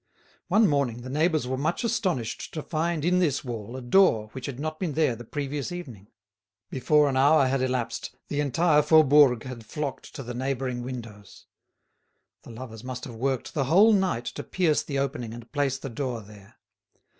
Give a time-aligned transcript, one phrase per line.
[0.47, 4.47] One morning the neighbours were much astonished to find in this wall a door which
[4.47, 6.07] had not been there the previous evening.
[6.71, 11.45] Before an hour had elapsed, the entire Faubourg had flocked to the neighbouring windows.
[12.41, 15.87] The lovers must have worked the whole night to pierce the opening and place the
[15.87, 16.55] door there.